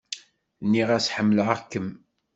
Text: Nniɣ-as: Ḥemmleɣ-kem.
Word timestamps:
Nniɣ-as: 0.63 1.07
Ḥemmleɣ-kem. 1.15 1.87